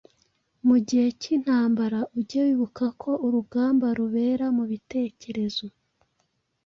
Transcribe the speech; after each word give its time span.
Mu 0.67 0.77
gihe 0.87 1.07
cy’intambara, 1.21 1.99
ujye 2.19 2.39
wibuka 2.47 2.85
ko 3.01 3.11
urugamba 3.25 3.87
rubera 3.99 4.45
mu 4.57 4.63
bitekerezo. 4.71 5.65